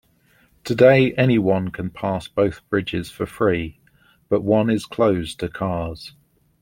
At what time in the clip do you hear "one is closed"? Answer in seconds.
4.41-5.39